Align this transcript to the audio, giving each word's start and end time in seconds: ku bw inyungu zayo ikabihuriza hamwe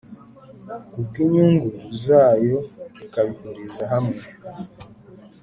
ku 0.89 0.97
bw 1.05 1.13
inyungu 1.25 1.69
zayo 2.03 2.57
ikabihuriza 3.05 3.83
hamwe 3.93 4.21